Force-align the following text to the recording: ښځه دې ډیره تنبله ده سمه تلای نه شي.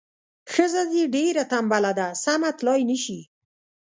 ښځه 0.53 0.81
دې 0.93 1.03
ډیره 1.15 1.43
تنبله 1.51 1.91
ده 1.99 2.07
سمه 2.23 2.49
تلای 2.57 2.81
نه 2.89 2.97
شي. 3.03 3.19